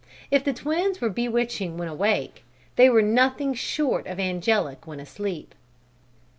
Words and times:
If 0.31 0.43
the 0.43 0.51
twins 0.51 0.99
were 0.99 1.11
bewitching 1.11 1.77
when 1.77 1.87
awake, 1.87 2.43
they 2.75 2.89
were 2.89 3.03
nothing 3.03 3.53
short 3.53 4.07
of 4.07 4.19
angelic 4.19 4.87
when 4.87 4.99
asleep. 4.99 5.53